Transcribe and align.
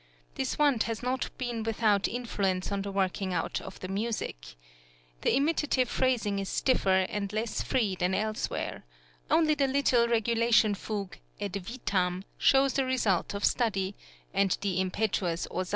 This 0.33 0.57
want 0.57 0.81
has 0.89 1.03
not 1.03 1.29
been 1.37 1.61
without 1.61 2.07
influence 2.07 2.71
on 2.71 2.81
the 2.81 2.91
working 2.91 3.35
out 3.35 3.61
of 3.61 3.79
the 3.81 3.87
music. 3.87 4.55
The 5.21 5.35
imitative 5.35 5.87
phrasing 5.89 6.39
is 6.39 6.49
stiffer 6.49 7.05
and 7.07 7.31
less 7.31 7.61
free 7.61 7.93
than 7.95 8.15
elsewhere; 8.15 8.83
only 9.29 9.53
the 9.53 9.67
little 9.67 10.07
regulation 10.07 10.73
fugue 10.73 11.19
"Et 11.39 11.51
vitam" 11.55 12.23
shows 12.39 12.73
the 12.73 12.85
result 12.85 13.35
of 13.35 13.45
study; 13.45 13.95
and 14.33 14.57
the 14.61 14.79
impetuous 14.81 15.45
Osanna 15.45 15.45
{FIRST 15.45 15.51
MASS 15.55 15.59
IN 15.59 15.65
G 15.65 15.67
MAJOR. 15.67 15.69